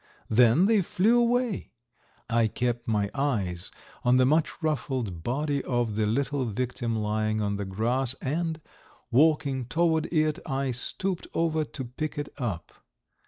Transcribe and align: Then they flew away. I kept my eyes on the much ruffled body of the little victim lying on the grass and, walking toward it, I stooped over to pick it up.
Then 0.31 0.65
they 0.65 0.81
flew 0.81 1.19
away. 1.19 1.73
I 2.27 2.47
kept 2.47 2.87
my 2.87 3.11
eyes 3.13 3.69
on 4.03 4.17
the 4.17 4.25
much 4.25 4.63
ruffled 4.63 5.21
body 5.21 5.63
of 5.63 5.95
the 5.95 6.07
little 6.07 6.45
victim 6.45 6.95
lying 6.95 7.39
on 7.39 7.57
the 7.57 7.65
grass 7.65 8.15
and, 8.15 8.59
walking 9.11 9.65
toward 9.65 10.07
it, 10.11 10.39
I 10.43 10.71
stooped 10.71 11.27
over 11.35 11.63
to 11.65 11.85
pick 11.85 12.17
it 12.17 12.29
up. 12.39 12.73